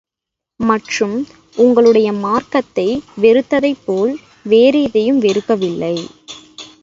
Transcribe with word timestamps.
மற்றும், 0.59 1.17
உங்களுடைய 1.55 2.13
மார்க்கத்தை 2.13 2.87
வெறுத்ததைப் 3.21 3.83
போல் 3.85 4.13
வேறு 4.45 4.83
எதையும் 4.83 5.21
வெறுக்கவில்லை. 5.21 5.95